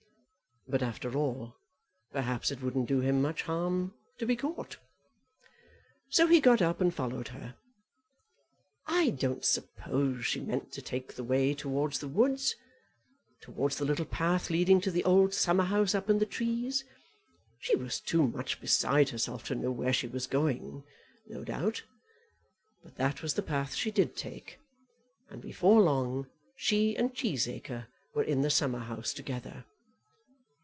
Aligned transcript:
But 0.67 0.83
after 0.83 1.17
all, 1.17 1.57
perhaps 2.13 2.49
it 2.49 2.61
wouldn't 2.61 2.87
do 2.87 3.01
him 3.01 3.21
much 3.21 3.41
harm 3.41 3.93
to 4.19 4.25
be 4.25 4.37
caught. 4.37 4.77
So 6.07 6.27
he 6.27 6.39
got 6.39 6.61
up 6.61 6.79
and 6.79 6.93
followed 6.93 7.29
her. 7.29 7.55
I 8.87 9.09
don't 9.09 9.43
suppose 9.43 10.25
she 10.25 10.39
meant 10.39 10.71
to 10.71 10.81
take 10.81 11.15
the 11.15 11.25
way 11.25 11.53
towards 11.53 11.99
the 11.99 12.07
woods, 12.07 12.55
towards 13.41 13.77
the 13.79 13.85
little 13.85 14.05
path 14.05 14.49
leading 14.49 14.79
to 14.81 14.91
the 14.91 15.03
old 15.03 15.33
summer 15.33 15.65
house 15.65 15.93
up 15.93 16.09
in 16.09 16.19
the 16.19 16.25
trees. 16.25 16.85
She 17.59 17.75
was 17.75 17.99
too 17.99 18.25
much 18.25 18.61
beside 18.61 19.09
herself 19.09 19.43
to 19.47 19.55
know 19.55 19.71
where 19.71 19.91
she 19.91 20.07
was 20.07 20.25
going, 20.27 20.83
no 21.27 21.43
doubt. 21.43 21.83
But 22.83 22.95
that 22.95 23.21
was 23.21 23.33
the 23.33 23.41
path 23.43 23.73
she 23.73 23.91
did 23.91 24.15
take, 24.15 24.57
and 25.29 25.41
before 25.41 25.81
long 25.81 26.27
she 26.55 26.95
and 26.95 27.13
Cheesacre 27.13 27.87
were 28.13 28.23
in 28.23 28.41
the 28.41 28.51
summerhouse 28.51 29.11
together. 29.11 29.65